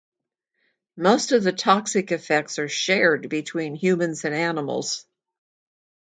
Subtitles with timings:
[0.97, 5.05] Most of the toxic effects are shared between humans and animals.